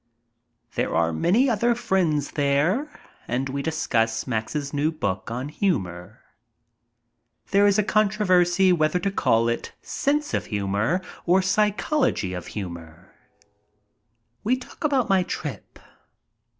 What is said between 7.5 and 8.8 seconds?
There is a controversy